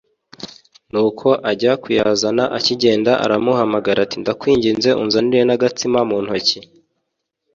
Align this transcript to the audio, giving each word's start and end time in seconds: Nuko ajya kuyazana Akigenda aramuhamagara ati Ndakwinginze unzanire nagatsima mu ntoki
Nuko 0.91 1.27
ajya 1.51 1.73
kuyazana 1.81 2.43
Akigenda 2.57 3.11
aramuhamagara 3.25 3.99
ati 4.05 4.17
Ndakwinginze 4.21 4.89
unzanire 5.01 5.43
nagatsima 5.45 5.99
mu 6.09 6.17
ntoki 6.23 6.59